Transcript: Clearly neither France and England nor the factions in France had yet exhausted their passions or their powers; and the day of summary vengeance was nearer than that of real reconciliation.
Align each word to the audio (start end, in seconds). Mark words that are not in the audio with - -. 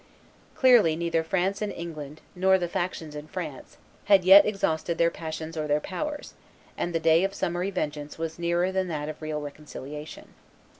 Clearly 0.55 0.95
neither 0.95 1.23
France 1.23 1.61
and 1.61 1.71
England 1.71 2.21
nor 2.33 2.57
the 2.57 2.67
factions 2.67 3.13
in 3.15 3.27
France 3.27 3.77
had 4.05 4.23
yet 4.25 4.47
exhausted 4.47 4.97
their 4.97 5.11
passions 5.11 5.55
or 5.55 5.67
their 5.67 5.79
powers; 5.79 6.33
and 6.75 6.91
the 6.95 6.99
day 6.99 7.23
of 7.23 7.35
summary 7.35 7.69
vengeance 7.69 8.17
was 8.17 8.39
nearer 8.39 8.71
than 8.71 8.87
that 8.87 9.09
of 9.09 9.21
real 9.21 9.41
reconciliation. 9.41 10.29